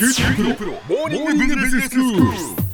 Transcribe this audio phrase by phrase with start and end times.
[0.00, 2.70] 九州大学モーニングビジネススクール。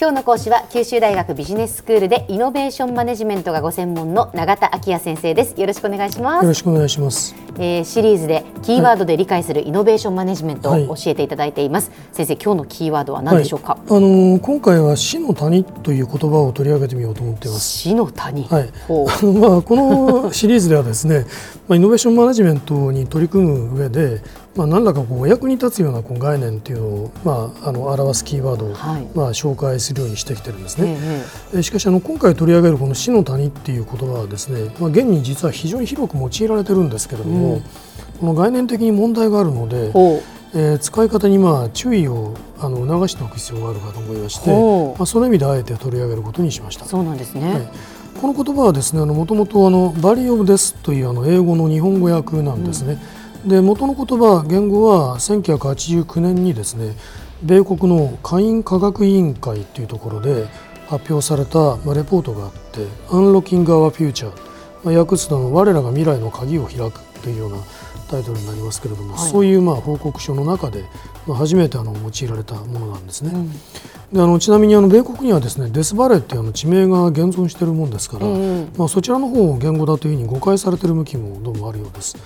[0.00, 5.60] 今日の講師は九州大学ビジネススクールでイノベーションマネジメントがご専門の永田晃也先生です。
[5.60, 6.42] よろしくお願いします。
[6.42, 7.36] よろしくお願いします。
[7.60, 13.80] えーシリーズでキーワードで理解するイノベーションマネジメントはいを教えていただいています、先生今日のキーワードは何でしょうか、はい。
[13.88, 17.68] あのー今回は死の谷という言葉を取り上げてみようと思っています。
[17.68, 18.68] 死の谷、はい。
[18.88, 21.24] あのまあ、このシリーズではですね、
[21.68, 24.20] まあ、イノベーションマネジメントに取り組む上で、
[24.56, 29.06] まあ、何らかこうお役に立つようなこう概念というのを、まあ、あの表すキーワードを、はい。
[29.14, 30.96] まあ、紹介するようにしてきてるんですね。
[31.54, 37.62] ええしかしあの今回取り上げるこの死の谷っていう言葉はですね、まあ、現に実は非常に広く用いられてるんですけれども、うん。
[38.20, 39.92] この概念的に問題があるので
[40.54, 46.84] え、ー使い方にまあ注意をあの促しておく必要があるかと思いまして、まあ、その意味であえて取り上げることにしました。
[46.84, 46.88] う。
[46.88, 47.68] そうなんですね、はい。
[48.20, 52.98] この言葉はですね、あの元々あのバリーオブデスというあの英語の日本語訳なんですね。
[53.44, 56.96] で元の言葉言語は1989年にですね、
[57.42, 60.46] 米国の下院科学委員会というところで
[60.88, 64.32] 発表されたまあレポートがあって、Unlocking Our Future、
[64.82, 67.58] まあ、訳すの我らが未来の鍵を開くというような
[68.10, 70.84] タイトルになりますけれども、はいそういうまあ報告書の中で、
[71.26, 73.30] まあ、初めてあの用いられたものなんですね。
[73.32, 73.52] うん
[74.12, 82.16] であのちなみにあの米国にはですねデスバレーっていうあの地名が現存しているもんですから、うんまあ、そちらの方を原語だというふうに誤解されている向きもどうもあるようです。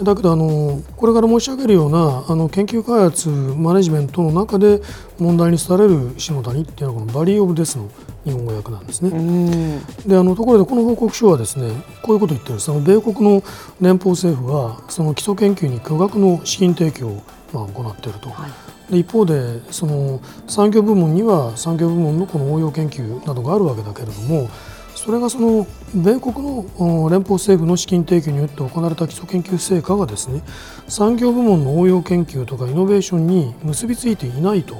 [0.00, 4.80] だけどあのこれから申し上げるようなあの研究開発マネジメントの中で
[5.18, 7.90] 問題にされる死の谷っていうのはこの Valley of Death の
[8.24, 9.10] 日本語訳なんですね。
[9.10, 13.42] うんであのところでこの報告書はですねこういうことを言ってるんですあの米国の
[13.80, 18.30] 連邦政府はその基礎研究に巨額の資金提供をまあ行っていると。
[18.30, 24.48] はいで一方でその産業部門には産業部門のこの応用研究などがあるわけだけれども
[24.94, 30.42] それがその米国のお連邦政府の資金提供によって行われた基礎研究成果がですね
[30.86, 34.76] 産業部門の応用研究とかイノベーションに結びついていないと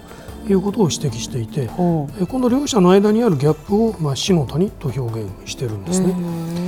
[0.48, 6.61] いうことを指摘していてこの両者の間にあるギャップを、まあ、死の谷と表現しているんですうね。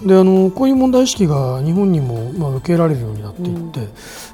[0.00, 3.88] うんであのこういう問題意識が日本にも、まあ、受けられるようになっていっ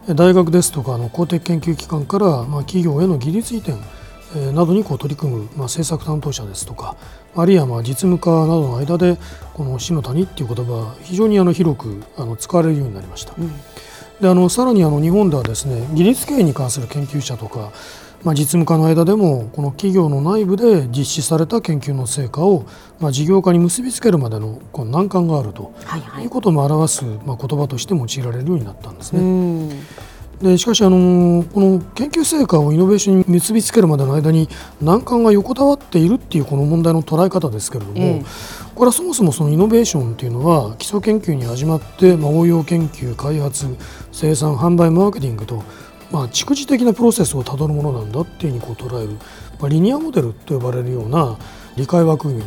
[0.06, 6.96] て、大学ですとかあの公的研究機関から、まあ、企業への技術移転、えーなどにこう取り組む、まあ、政策担当者ですとか
[7.36, 9.16] あるいはまあ実務家などの間で
[9.54, 13.34] この死の谷っていう言葉は非常にあの広くあの使われるようになりました。
[13.38, 13.50] うん
[14.20, 17.70] であのさらにあの日本ではですね技術経営に関する研究者とか、
[18.24, 22.66] まあ、実務家の間でもこの企業の内部で実施された研究の成果を、
[22.98, 26.24] まあ、事業化に結びつけるまでのこの難関があるとはいはい。
[26.24, 29.68] いうことも表す、まあ、言葉として用いられるようになったんですうね。
[29.68, 29.68] ん。
[30.42, 34.48] でしかしあのこの研究成果をイノベーションに結びつけるまでの間に
[34.82, 38.24] 難関が横たわっているっていうこの問題の捉え方ですけれども、ええ
[38.74, 43.74] これはそもそもそのイノベーションというのは基礎研究に始まって、まあ、応用研究開発
[44.12, 45.62] 生産販売マーケティングと、
[46.10, 49.14] まあ、蓄次的なプロセスをたどるものなんだっていうふうにこう捉える、
[49.58, 51.36] まあ、リニアモデルと呼ばれるような
[51.76, 52.42] 理解枠組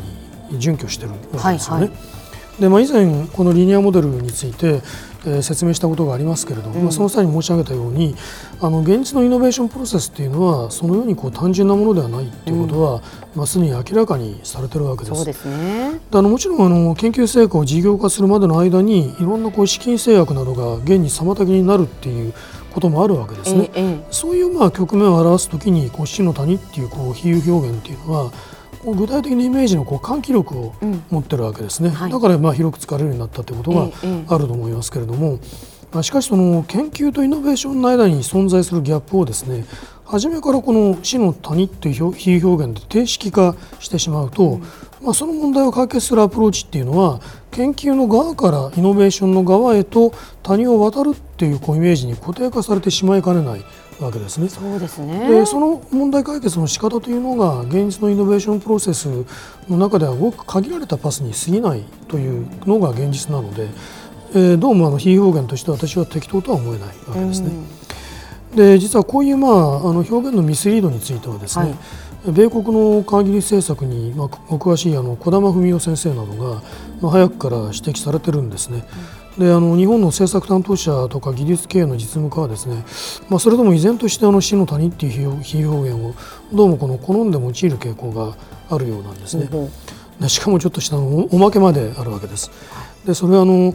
[0.50, 1.86] みに準拠しているわけですよね。
[1.86, 2.20] はいは
[2.60, 6.84] でまあ、以前このリニアモデルについて、えー説明したことがありますけれども、うん。
[6.84, 8.16] まあ、その際に申し上げたように
[8.62, 13.02] あの現実のイノベーションプロセスっていうのはそのようにこう単純なものではないっていうことは、
[13.36, 15.16] まあ、すでに明らかにされてるわけです。
[15.18, 16.00] そうですね。
[16.10, 22.34] であのもちろんあの研究成果を事業化するまでの間にいろんなこう資金制約などが現に妨げになるっていう
[22.70, 23.70] こともあるわけですね。
[23.74, 28.32] えええそういうまあ局面を表すときにこう死の谷っていうこう比喩表現っていうのは
[28.84, 31.90] こう具体的なイメージのこう喚起力をえうん持ってるわけですね。
[31.90, 35.40] はいだからまあ広く使われるようになったということがええええあると思いますけれども、まあ
[36.02, 39.66] しかしその研究とイノベーションの間に存在するギャップをですね
[40.06, 44.60] 初めからこの死の谷っていう表比喩表現で定式化してしまうと、
[45.02, 50.12] まあ、その問題を解決するアプローチっていうのは研究の側からイノベーションの側へと
[50.42, 53.64] 谷を渡るっていうこうイメージに固定化されてしまいかねない
[54.00, 54.50] わけですね。
[54.50, 59.08] そうですねでその問題解決の仕方というのが現実のイノベーションプロセス
[59.68, 63.68] の中ではごく限られたパスに過ぎないというのが現実なので、
[64.32, 67.52] えーどうもあの比喩表現として私は適当とは思えないわけですね。
[68.56, 69.54] で実はこういう、まあ、あ
[69.94, 71.76] の表現のミスリードについてはですね、はい
[72.26, 76.62] 米国の科学技術政策に、まあ、お詳しいあの児玉文夫先生などが、
[77.02, 78.84] まあ、早くから指摘されてるんですね。
[79.38, 82.84] であの日本の政策担当者とか技術系の実務家はですね、
[83.30, 86.14] まあ、それとも依然としてあの死の谷っていう比喩比喩表現を
[86.54, 88.36] どうもこの好んで用いる傾向が
[88.70, 89.48] あるようなんですね。
[89.50, 89.70] ほうほ
[90.20, 92.52] でしかもちょっとしたおまけまであるわけです。
[93.06, 93.74] でそれはあの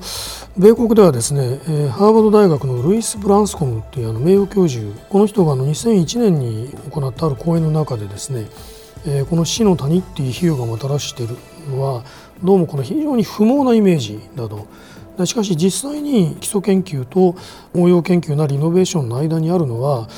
[0.57, 8.47] 米国ではですね、えーハーバード大学のルイス・ブランスコムというあの名誉教授この人があの2001年に行ったある講演の中でですね、
[9.07, 11.37] えーこの死の谷っていう比喩がもたらしている
[11.71, 12.05] のは
[12.43, 14.67] どうもこの非常に不毛なイメージだと。
[15.25, 17.37] しかし実際に基礎研究と
[17.73, 20.09] 応用研究なりイノベーションの間にあるのは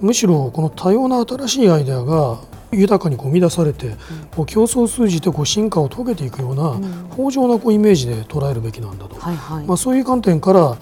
[0.00, 2.40] むしろこの多様な新しいアイデアが
[2.72, 3.96] 豊かにこう生み出されて、
[4.34, 6.76] こう競争を通じてこう進化を遂げていくような
[7.10, 9.66] 豊穣なこうイメージで捉えるべきなんだと、はいはい。
[9.66, 10.78] まあ、そういう観点から、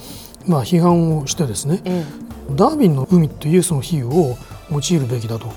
[0.46, 4.37] まあ、批判をしてですねええダーウィンの海というその比喩を
[4.70, 5.50] 用いるべきだと。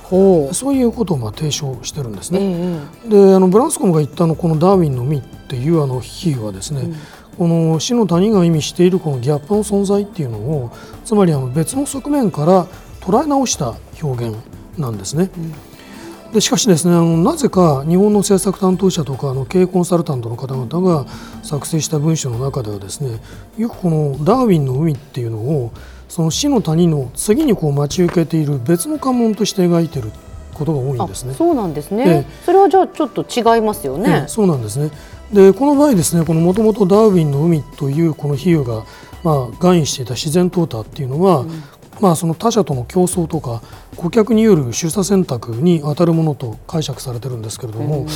[0.54, 2.80] そういうことをまあ提唱してるんですえね。
[3.06, 6.94] えであのブランスコムが言ったあのこのダーウィンの海っていうあの比喩はですね、
[7.38, 10.72] この死の谷が意味しているこのギャップの存在っていうのを
[11.06, 12.66] つまりあの別の側面から
[13.00, 14.38] 捉え直した表現
[14.78, 15.30] なんですね。
[16.34, 21.06] でしかしですねあのなぜか日本の政策担当者とかあの経営コンサルタントの方々が
[21.44, 23.20] 作成した文章の中ではですね
[23.58, 25.72] よくこのダーウィンの海っていうのを
[26.08, 30.12] その死の谷の次にこう待ち受けている別の関門として描いている
[30.54, 31.34] ことが多いんあですね。
[31.34, 34.28] そうなんですね、ええそれはじゃあちょっと違いますよねええ。
[34.28, 34.92] そうなんですね。
[35.34, 38.84] でこの場合ですねこのもともとダーウィンの海というこの比喩が
[39.24, 41.46] まあ含意していた自然淘汰っていうのは、
[42.02, 43.62] まあその他者との競争とか
[43.96, 48.08] 顧客による取捨選択に当たるものと解釈されてるんですけれども、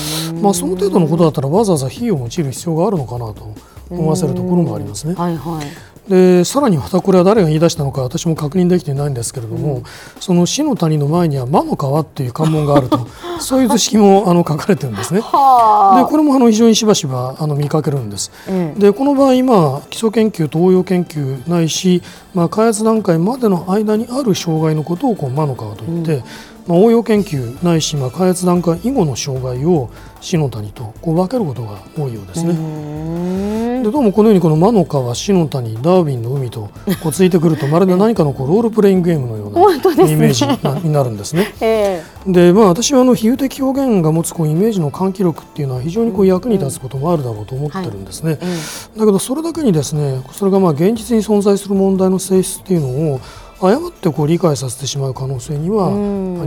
[0.41, 3.55] まあその程度のことだったらわざわざ比喩を用いる必要があるのかなと
[3.89, 5.15] 思わせるところもありますね。
[5.15, 5.95] はいはい。
[6.07, 9.81] でさらにまたこれは誰が言い出したのか私も確認できていないんですけれども、
[10.19, 13.07] その死の谷の前には魔の川っていう関門があると
[13.41, 15.21] そういう図式もあの書かれてるんですね。
[15.25, 18.31] はでこれもあの非常にしばしばあの見かけるんです。
[18.47, 22.03] ええでこの場合、まあ、基礎研究と応用研究ないし、
[22.33, 26.23] まあ、開発段階までの間にある障害のことをこう魔の川といって、
[26.67, 29.89] まあ、応用研究ないし、まあ、開発段階以後の障害を
[30.21, 33.54] 死の谷とこう分けることが多いようですね。
[33.85, 36.71] でどうもこのようにこの魔の川、死の谷、ダーウィンの海と
[37.03, 39.61] こうついてくるとまるで何かのこうロールプレイングゲームのような
[40.07, 41.53] イメージなになるんですね。
[41.61, 48.39] えでまあ、私はあの比喩的表現が持つこうイメージの喚起力っていうのは非常にこう役に立つこともあるだろうと思ってるんですね。
[48.41, 48.47] え
[48.95, 53.19] えだけどそれだけにですねそれがまあ現実に存在する問題の性質っていうのを
[53.61, 55.91] 誤ってこう理解させてしまう可能性には、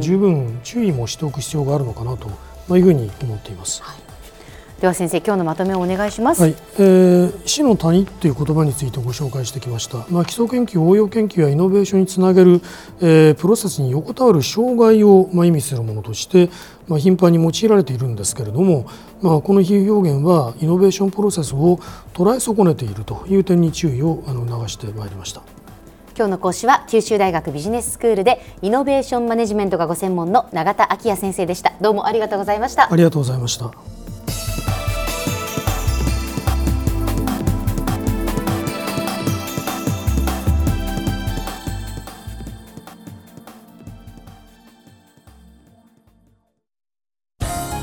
[0.00, 2.26] 十分注意もしておく必要があるのかなと、
[2.66, 3.80] まあ、いうふうに思っています。
[4.80, 6.42] では先生今日のまとめをお願いします。
[6.42, 12.60] はい、えー死の谷っていう言葉についてご紹介してきました、まあ、基礎研究応用研究やイノベーションにつなげる、
[13.00, 16.50] えープロセスに横たわる障害を、まあ、意味するものとして、
[16.86, 18.86] まあ、頻繁に用いられているんですけれども、
[19.20, 21.78] まあ、この比喩表現はイノベーションプロセスを
[22.14, 25.42] 捉え損ねているという点に注意をあの促してまいりました。
[26.16, 31.74] 今日の講師は九州大学ビジネススクールでイノベーションマネジメントがご専門の永田昭也先生でした。
[31.80, 32.92] どうもありがとうございました。
[32.92, 33.97] ありがとうございました。